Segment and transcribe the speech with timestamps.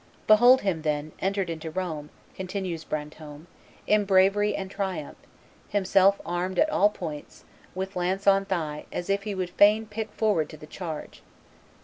[0.25, 3.45] Behold him, then, entered into Rome," continues Brantome,
[3.85, 5.15] "in bravery and triumph,
[5.69, 10.11] himself armed at all points, with lance on thigh, as if he would fain pick
[10.11, 11.21] forward to the charge.